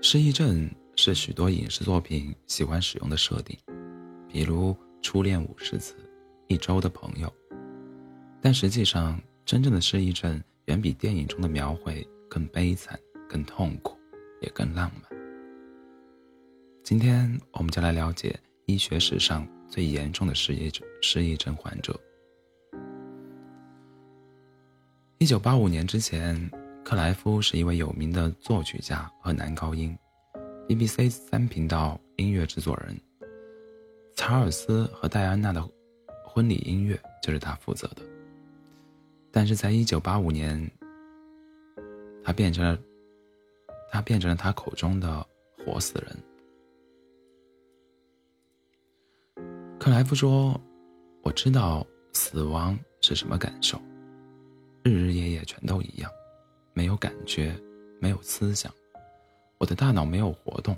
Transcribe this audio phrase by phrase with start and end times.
[0.00, 3.58] 失忆症是许多影视作品喜欢使用的设定，
[4.28, 4.72] 比如
[5.02, 5.94] 《初恋五十次》
[6.46, 7.28] 《一周的朋友》，
[8.40, 12.98] 但实际上，真正的失忆症远比电影中的描绘更悲惨、
[13.28, 13.98] 更痛苦，
[14.40, 15.18] 也更浪漫。
[16.84, 21.98] 今天，我们就来了解医学史上最严重的失忆症失忆症患者。
[25.20, 26.48] 一九八五年之前，
[26.84, 29.98] 克莱夫是一位有名的作曲家和男高音
[30.68, 32.96] ，BBC 三频道音乐制作人。
[34.14, 35.60] 查尔斯和戴安娜的
[36.24, 38.02] 婚礼音乐就是他负责的。
[39.32, 40.70] 但是在一九八五年，
[42.22, 42.78] 他变成了
[43.90, 45.26] 他变成了他口中的
[45.66, 46.16] 活死人。
[49.80, 50.60] 克莱夫说
[51.22, 53.80] ：“我知道死亡是什么感受，
[54.88, 56.10] 日日夜夜全都一样，
[56.72, 57.54] 没有感觉，
[58.00, 58.72] 没有思想，
[59.58, 60.76] 我的大脑没有活动，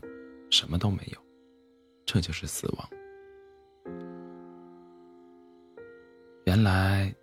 [0.51, 1.19] 什么都没有，
[2.05, 2.89] 这就是死亡。”
[6.45, 7.15] 原来，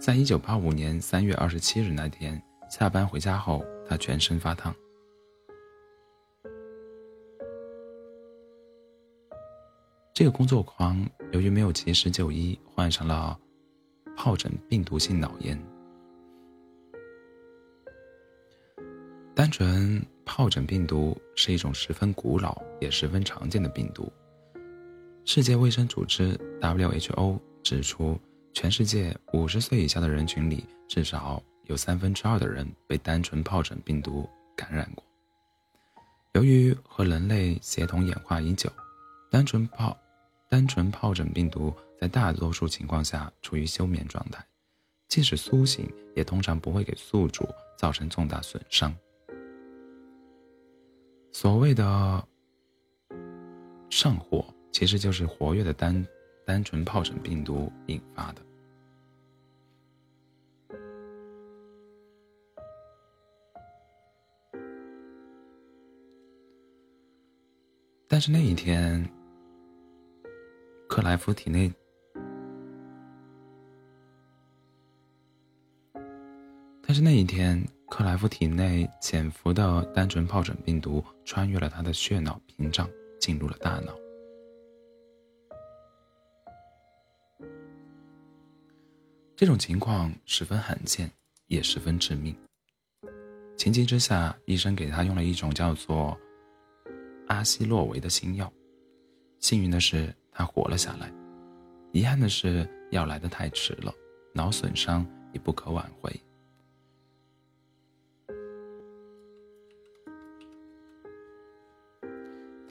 [0.00, 4.74] 在一九八五年三月二十七日那天下班回家后，他全身发烫。
[10.20, 13.40] 这个工作狂由于没有及时就医，患上了
[14.18, 15.58] 疱疹病毒性脑炎。
[19.34, 24.12] 单纯疱疹病毒是一种十分古老也十分常见的病毒。
[25.24, 28.20] 世界卫生组织 （WHO） 指出，
[28.52, 35.02] 全世界五十岁以下的人群里，至少有三分之二的人被单纯疱疹病毒感染过。
[36.34, 38.70] 由于和人类协同演化已久，
[39.30, 39.96] 单纯疱
[40.50, 44.44] 单纯疱疹病毒在大多数情况下处于休眠状态，
[45.06, 47.48] 即使苏醒，也通常不会给宿主
[47.78, 48.92] 造成重大损伤。
[51.30, 52.28] 所谓的
[53.90, 56.04] 上火，其实就是活跃的单
[56.44, 58.42] 单纯疱疹病毒引发的。
[68.08, 69.08] 但是那一天。
[70.90, 71.72] 克莱夫体内，
[76.82, 82.90] 但是那一天，克莱夫体内潜伏的单纯疱疹病毒穿越了他的血脑屏障，
[83.20, 83.96] 进入了大脑。
[89.36, 91.08] 这种情况十分罕见，
[91.46, 92.36] 也十分致命。
[93.56, 96.18] 情急之下，医生给他用了一种叫做
[97.28, 98.52] 阿西洛韦的新药。
[99.38, 100.12] 幸运的是。
[100.32, 101.12] 他活了下来，
[101.92, 103.92] 遗憾的是，药来的太迟了，
[104.32, 106.10] 脑损伤已不可挽回。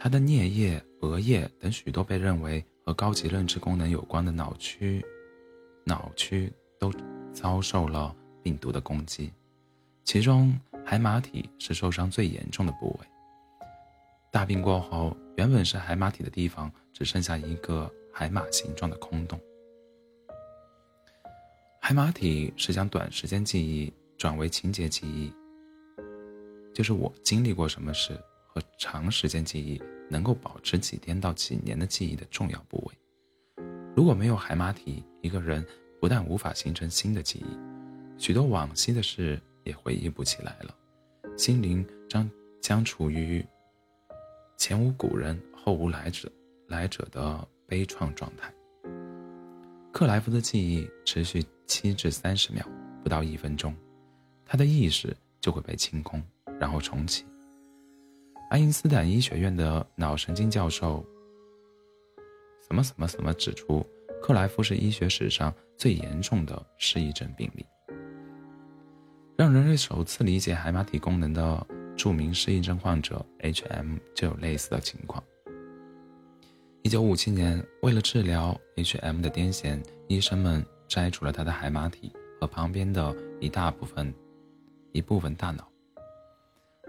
[0.02, 5.06] 他的颞叶、额叶等许多被认为和高级认知功能有关的脑区、
[5.84, 6.90] 脑区都
[7.34, 9.32] 遭受了病毒的攻击，
[10.06, 13.08] 其中海马体是受伤最严重的部位。
[14.32, 19.40] 大病过后，原本是海马体的地方只剩下一个海马形状的空洞。
[21.82, 25.34] 海马体是将短时间记忆转为情节记忆，
[26.76, 29.82] 就是我经历过什么事和长时间记忆
[30.12, 33.66] 能够保持几天到几年的记忆的重要部位。
[33.96, 35.66] 如果没有海马体，一个人
[36.00, 40.76] 不但无法形成新的记忆，许多往昔的事也回忆不起来了，
[41.36, 42.30] 心灵将
[42.62, 43.44] 将处于。
[44.60, 46.30] 前无古人后无来者，
[46.68, 48.54] 来者的悲怆状态。
[49.94, 52.68] 克莱夫的记忆持续七至三十秒，
[53.02, 53.74] 不到一分钟，
[54.46, 56.22] 他的意识就会被清空，
[56.60, 57.26] 然后重启。
[58.50, 61.06] 爱因斯坦医学院的脑神经教授，
[62.68, 63.82] 什么什么什么指出，
[64.22, 67.66] 克莱夫是医学史上最严重的失忆症病例。
[69.38, 71.66] 让人类首次理解海马体功能的。
[72.00, 73.98] 著名失忆症患者 H.M.
[74.16, 75.22] 就有类似的情况。
[76.82, 79.22] 一九五七年，为了治疗 H.M.
[79.22, 84.14] 的癫痫，医生们摘除了他的海马体和旁边的一大部分
[84.94, 85.70] 一部分大脑。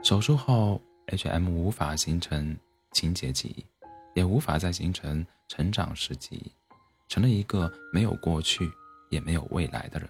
[0.01, 1.51] 手术后，H.M.
[1.51, 2.57] 无法形成
[2.93, 3.67] 情节记忆，
[4.15, 6.53] 也无法再形成成长时记忆，
[7.09, 8.71] 成了一个没有过去
[9.11, 10.09] 也没有未来的人。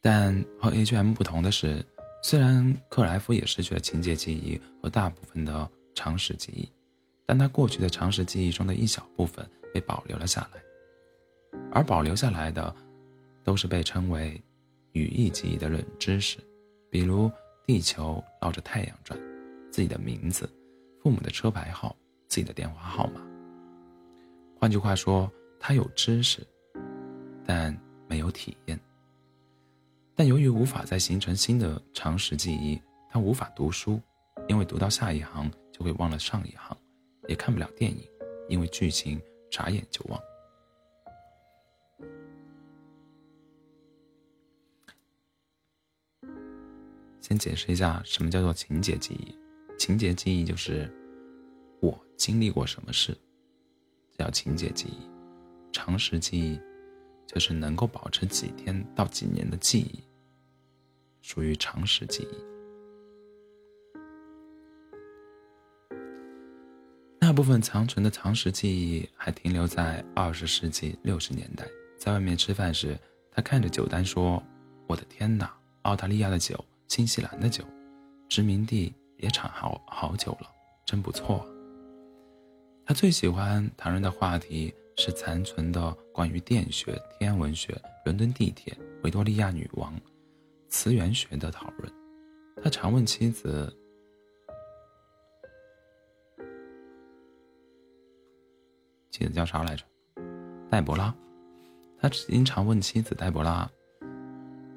[0.00, 1.12] 但和 H.M.
[1.12, 1.84] 不同的是，
[2.22, 6.68] 虽然克莱夫也失去了情节记忆和大部分的常识记忆，
[7.26, 10.62] 但他过去的常识记忆中的一小部分被保留了下来，
[11.70, 12.74] 而保留下来的，
[13.44, 14.42] 都是被称为
[14.92, 16.38] 语义记忆的冷知识，
[16.90, 17.30] 比如
[17.66, 19.18] 地球绕着太阳转，
[19.70, 20.48] 自己的名字，
[21.02, 21.94] 父母的车牌号，
[22.26, 23.20] 自己的电话号码。
[24.58, 26.46] 换句话说，他有知识，
[27.44, 28.80] 但没有体验。
[30.14, 34.00] 但由于无法再形成新的常识记忆，他无法读书，
[34.48, 36.76] 因为读到下一行就会忘了上一行；
[37.28, 38.06] 也看不了电影，
[38.48, 39.20] 因为剧情
[39.50, 40.20] 眨眼就忘。
[47.20, 49.38] 先解释一下什么叫做情节记忆。
[49.78, 50.92] 情节记忆就是
[51.80, 53.16] 我经历过什么事，
[54.18, 55.08] 叫情节记忆。
[55.72, 56.60] 常识记忆
[57.32, 60.00] 就是能够保持几天到几年的记忆。
[61.22, 62.34] 属于常识记忆。
[67.20, 71.64] 大部分残存的常识记忆还停留在二十世纪六十年代。
[71.96, 72.98] 在外面吃饭时，
[73.30, 74.42] 他看着酒单说
[74.88, 77.62] ：“我的天哪，澳大利亚的酒，新西兰的酒，
[78.28, 80.50] 殖民地也产好好酒了，
[80.84, 81.46] 真不错。”
[82.84, 87.74] 他最喜欢谈论的话题是残存的关于电学、天文学、
[88.04, 89.98] 伦敦地铁、维多利亚女王。
[90.68, 91.90] 词源学的讨论，
[92.62, 93.74] 他常问妻子
[99.10, 99.86] ：“妻子叫啥来着？
[100.70, 101.14] 黛博拉。”
[101.98, 103.66] 他经常问妻子黛博拉：“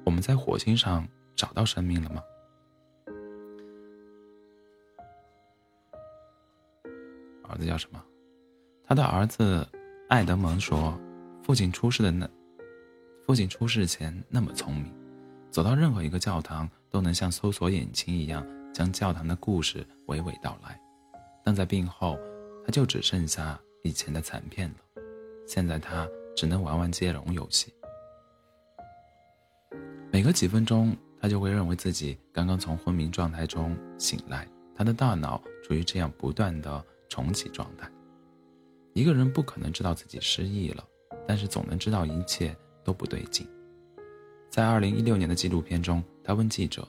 [0.06, 1.06] 我们在火星上
[1.36, 2.24] 找到生命了吗？”
[7.46, 8.02] 儿子叫什么？
[8.84, 9.68] 他的儿子
[10.14, 10.96] 艾德蒙说
[11.42, 12.30] ：“父亲出事的那，
[13.26, 14.94] 父亲出事前那么聪明。”
[15.50, 20.80] 走到任何一个教堂，都能像搜索引擎一样将教堂的故事娓娓道来，
[21.44, 22.16] 但在病后，
[22.64, 25.02] 他就只剩下以前的残片了。
[25.48, 27.74] 现在他只能玩玩接龙游戏。
[30.12, 34.46] 每隔几分钟，他就会认为自己刚刚从昏迷状态中醒来，
[34.76, 37.90] 他的大脑处于这样不断的重启状态。
[38.94, 40.86] 一个人不可能知道自己失忆了，
[41.26, 43.44] 但是总能知道一切都不对劲。
[44.48, 46.86] 在二零一六年的纪录片中，他问记者：“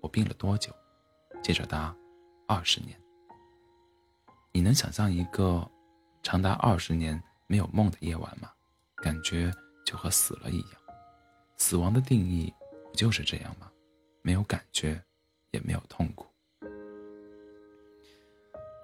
[0.00, 0.72] 我病了多久？”
[1.42, 1.94] 记者答
[2.46, 2.96] ：“二十年。”
[4.54, 5.68] 你能想象一个
[6.22, 8.50] 长达二十年没有梦的夜晚吗？
[9.02, 9.52] 感觉
[9.84, 10.70] 就和死了一样。
[11.56, 12.54] 死亡的定义
[12.88, 13.68] 不就是这样吗？
[14.22, 15.02] 没有感觉，
[15.50, 16.26] 也没有痛苦。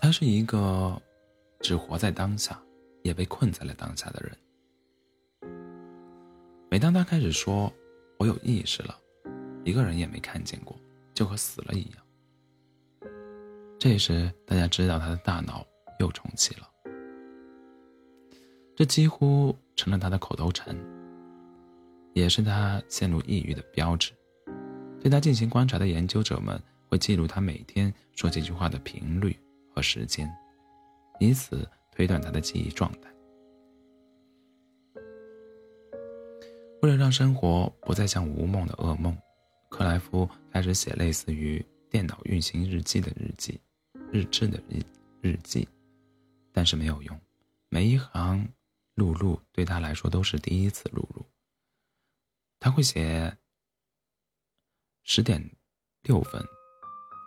[0.01, 1.01] 他是一个
[1.61, 2.61] 只活在当下，
[3.05, 4.37] 也被困在了当下的人。
[6.71, 7.73] 每当他开始说，
[8.19, 8.99] 我有意识了，
[9.63, 10.75] 一个人也没看见过，
[11.13, 13.11] 就和死了一样。
[13.79, 15.65] 这时，大家知道他的大脑
[16.01, 16.69] 又重启了，
[18.75, 20.75] 这几乎成了他的口头禅，
[22.15, 24.13] 也是他陷入抑郁的标志。
[25.01, 26.59] 对他进行观察的研究者们
[26.89, 29.39] 会记录他每天说这句话的频率
[29.75, 30.27] 和时间，
[31.21, 33.11] 以此推断他的记忆状态。
[36.83, 39.17] 为了让生活不再像无梦的噩梦，
[39.71, 43.59] 克莱夫开始写类似于电脑运行日记的日记，
[44.13, 44.83] 日志的日
[45.23, 45.67] 日记，
[46.53, 47.19] 但是没有用，
[47.71, 48.47] 每一行
[48.95, 51.25] 录入对他来说都是第一次录入。
[52.61, 53.35] 他会写
[55.05, 55.43] 十点
[56.03, 56.43] 六分，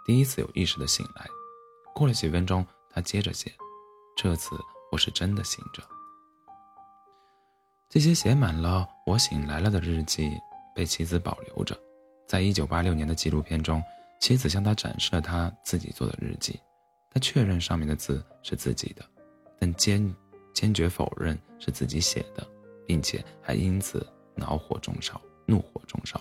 [0.05, 1.27] 第一次有意识的醒来，
[1.95, 3.51] 过了几分钟，他接着写，
[4.17, 4.59] 这次
[4.91, 5.83] 我是真的醒着。
[7.87, 10.31] 这些写满了“我醒来了”的日记
[10.73, 11.77] 被妻子保留着。
[12.27, 13.81] 在一九八六年的纪录片中，
[14.19, 16.59] 妻子向他展示了他自己做的日记。
[17.11, 19.05] 他确认上面的字是自己的，
[19.59, 20.11] 但坚
[20.51, 22.45] 坚决否认是自己写的，
[22.87, 26.19] 并且还因此恼火中烧、怒火中烧。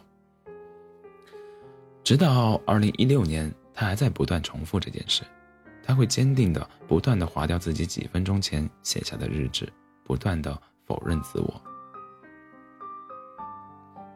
[2.05, 5.25] 直到二零一六年，他还在不断重复这件事。
[5.87, 9.73] 他会坚定地、不断地划掉自己几分钟前写下的日志，
[10.05, 10.59] 不断地。
[10.87, 11.61] 否认自我，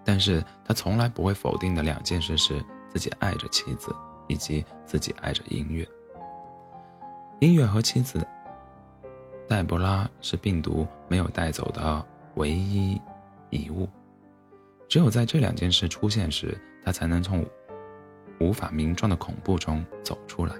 [0.04, 3.92] 但是他从来不会否定的两件事是自己爱着妻子，
[4.28, 5.84] 以及自己爱着音乐。
[7.40, 8.24] 音乐和妻子
[9.48, 13.02] 黛博拉是病毒没有带走的唯一
[13.50, 13.88] 遗物，
[14.88, 17.44] 只有在这两件事出现时，他才能从
[18.38, 20.54] 无法名状的恐怖中走出来，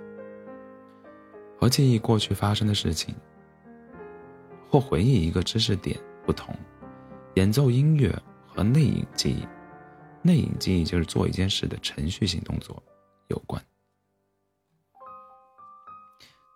[1.61, 3.15] 和记忆过去发生的事情。
[4.71, 6.57] 或回忆一个知识点不同，
[7.35, 9.47] 演奏音乐和内隐记忆，
[10.23, 12.83] 内隐记忆就是做一件事的程序性动作
[13.27, 13.63] 有关。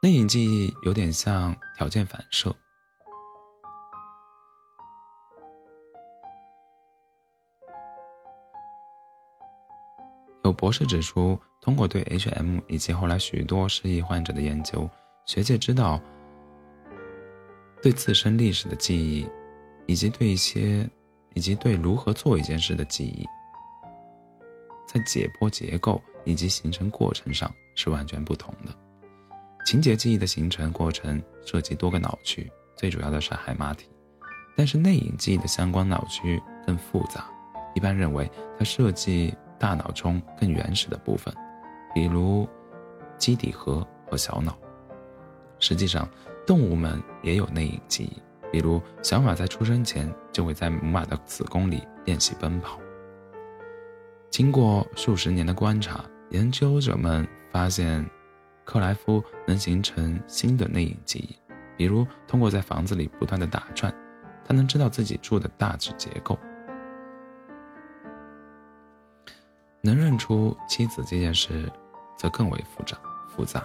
[0.00, 2.54] 内隐记忆有点像条件反射。
[10.64, 12.59] 博士指出，通过对 H.M.
[12.68, 14.88] 以及后来许多失忆患者的研究，
[15.26, 16.00] 学界知道，
[17.83, 19.28] 对自身历史的记忆，
[19.85, 20.88] 以及对一些，
[21.35, 23.26] 以及对如何做一件事的记忆，
[24.87, 28.75] 在解剖结构以及形成过程上是完全不同的。
[29.66, 33.87] 情节记忆的形成过程涉及多个脑区，最主要的是海马体，
[34.56, 37.30] 但是内隐记忆的相关脑区更复杂，
[37.75, 38.26] 一般认为
[38.59, 39.30] 它涉及。
[39.64, 41.33] 大脑中更原始的部分，
[41.94, 42.47] 比如
[43.16, 44.59] 基底核和小脑。
[45.59, 46.06] 实际上，
[46.47, 52.78] 动物们也有内隐记忆，比如小马在出生前就会在母马的子宫里练习奔跑。
[54.28, 58.04] 经过数十年的观察，研究者们发现，
[58.66, 61.38] 克莱夫能形成新的内隐记忆，
[61.75, 63.90] 比如通过在房子里不断的打转，
[64.44, 66.38] 他能知道自己住的大致结构。
[69.85, 71.71] 能认出妻子这件事，
[72.17, 72.97] 则更为复杂。
[73.29, 73.62] 复杂。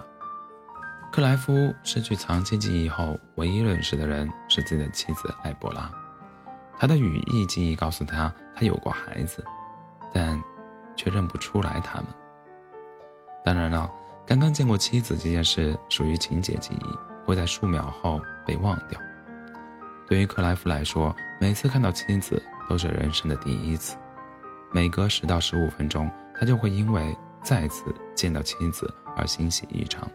[1.13, 5.89] 克莱夫失去长期记忆后，唯一认识的人是自己的妻子艾博拉。
[6.77, 9.41] 他的语义记忆告诉他，他有过孩子，
[10.13, 10.37] 但
[10.97, 12.07] 却认不出来他们。
[13.45, 13.89] 当然了，
[14.25, 18.99] 刚刚见过妻子这件事属于情节记忆，会在数秒后被忘掉。
[20.05, 23.95] 对于克莱夫来说，每次看到妻子都是人生的第一次。
[24.71, 30.09] 每隔十到十五分钟，他就会因为再次见到妻子而欣喜异常，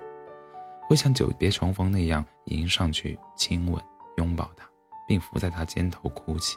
[0.88, 3.82] 会像久别重逢那样迎上去亲吻、
[4.16, 4.64] 拥抱她，
[5.08, 6.56] 并伏在她肩头哭泣，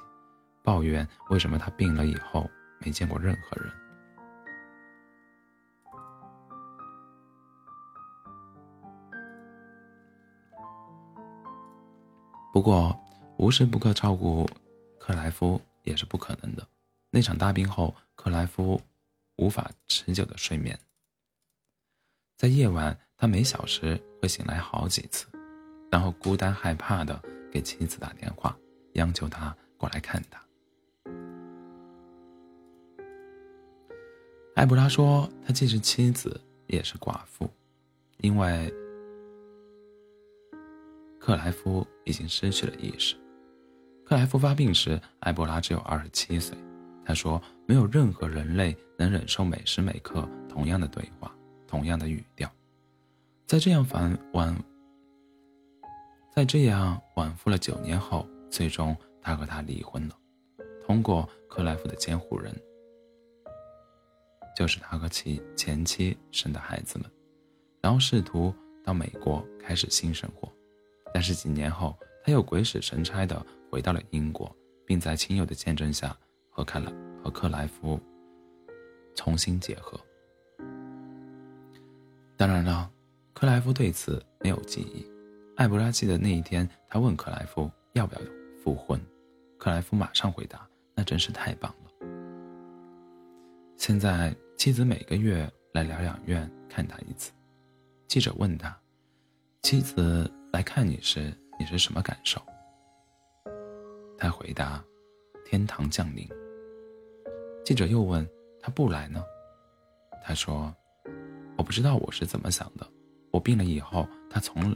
[0.64, 2.48] 抱怨为什么他病了以后
[2.80, 3.74] 没见过任何人。
[12.54, 12.96] 不过，
[13.38, 14.48] 无时不刻照顾
[15.00, 16.68] 克莱夫也是不可能的。
[17.18, 18.80] 那场大病后，克莱夫
[19.38, 20.78] 无法持久的睡眠。
[22.38, 25.26] 在夜晚，他每小时会醒来好几次，
[25.92, 27.20] 然后孤单害怕的
[27.52, 28.56] 给妻子打电话，
[28.94, 30.40] 央求他过来看他。
[34.54, 37.50] 艾布拉说，他既是妻子，也是寡妇，
[38.18, 38.72] 因为
[41.20, 43.16] 克莱夫已经失去了意识。
[44.06, 46.56] 克莱夫发病时，艾博拉只有二十七岁。
[47.08, 51.34] 他说：“没有任何人类能忍受每时每刻同样的对话，
[51.66, 52.52] 同样的语调。
[53.46, 54.54] 在这样反往，
[56.36, 60.18] 在这样往复了九年后，最终他和她离婚了。
[60.86, 62.54] 通过克莱夫的监护人，
[64.54, 67.10] 就是他和其前妻生的孩子们，
[67.82, 70.52] 然后试图到美国开始新生活。
[71.14, 74.54] 但是几年后，他又鬼使神差的回到了英国，
[74.86, 76.14] 并在亲友的见证下。”
[76.58, 76.92] 和克莱
[77.24, 78.00] 和克莱夫
[79.14, 80.00] 重新结合。
[82.36, 82.92] 当然了，
[83.36, 85.06] 克莱夫对此没有记忆。
[85.56, 88.22] 艾博拉记得那一天，他问克莱夫要不要
[88.64, 89.00] 复婚，
[89.60, 92.08] 克莱夫马上回答：“那真是太棒了。”
[93.78, 97.32] 现在妻子每个月来疗养院看他一次。
[98.08, 98.76] 记者问他
[99.62, 102.42] ：“妻子来看你时，你是什么感受？”
[104.18, 104.84] 他回答
[105.46, 106.28] ：“天堂降临。”
[107.68, 108.26] 记者又问
[108.64, 109.22] ：“他不来呢？”
[110.24, 110.74] 他说
[111.60, 112.88] ：“我不知道我是怎么想的。
[113.30, 114.74] 我病了以后，他从，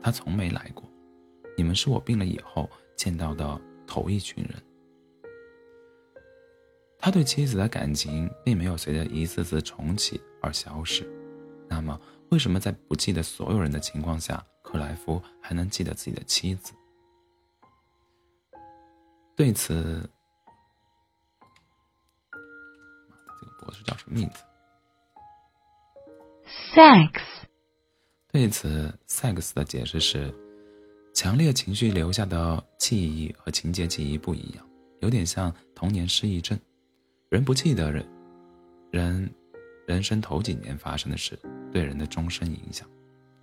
[0.00, 0.82] 他从没来过。
[1.58, 4.54] 你们是我病了以后见到的头一群人。”
[6.98, 11.06] 他对妻子的感情并没有随着一次次重启而消失。
[11.68, 16.72] 那么，为什么在不记得所有人的情况下，克莱夫还能记得自己的妻子？
[19.36, 20.08] 对此。
[23.72, 24.42] 博士叫什么名字
[26.74, 27.22] ？Sex。
[28.30, 30.32] 对此，sex 的解释是：
[31.14, 34.68] 强烈情绪留下的记忆和情节记忆不一样，
[35.00, 36.58] 有点像童年失忆症。
[37.30, 38.06] 人不记得人，
[38.90, 39.34] 人
[39.86, 41.38] 人生头几年发生的事，
[41.72, 42.86] 对人的终身影响。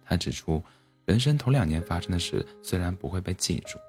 [0.05, 0.63] 他指出，
[1.05, 3.79] 人生头两年发生的事虽然不会被记住，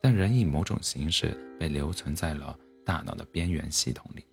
[0.00, 4.24] 但人以某种形式被留存在了大脑的边缘系统里。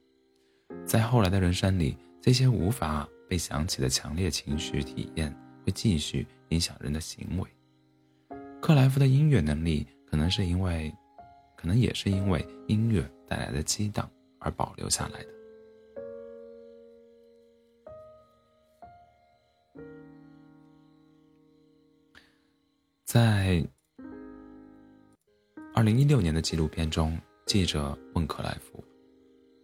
[0.87, 8.37] 在后来的人生里，这些无法被想起的强烈情绪体验会继续影响人的行为。
[8.61, 10.89] 克莱夫的音乐能力可能是因为，
[11.57, 15.29] 可能也是因为音乐带来的激荡而保留下来的。
[23.03, 23.61] 在
[25.73, 28.81] 二零一六年的纪录片中，记者问克莱夫：“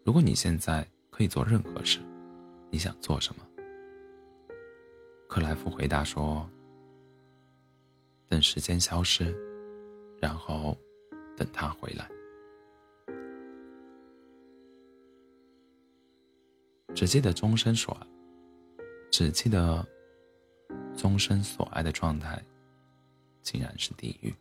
[0.03, 1.99] 如果你现在可以做任何事，
[2.71, 3.45] 你想做什么？”
[5.29, 6.49] 克莱夫回答说
[8.27, 9.31] ：“等时间消失，
[10.19, 10.75] 然后
[11.37, 12.09] 等他回来。”
[16.95, 18.07] 只记得终身所爱，
[19.11, 19.87] 只记得
[20.95, 22.43] 终身所爱的状态，
[23.41, 24.33] 竟然是地狱。